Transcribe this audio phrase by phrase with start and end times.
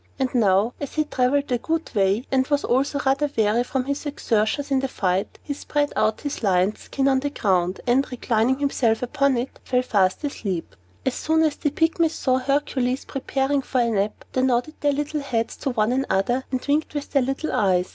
[0.17, 3.85] And now, as he had traveled a good way, and was also rather weary with
[3.85, 8.09] his exertions in the fight, he spread out his lion's skin on the ground, and,
[8.11, 10.75] reclining himself upon it, fell fast asleep.
[11.05, 15.21] As soon as the Pygmies saw Hercules preparing for a nap, they nodded their little
[15.21, 17.89] heads at one another, and winked with their little eyes.